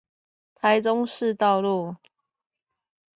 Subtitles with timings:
[0.55, 1.95] 台中市道路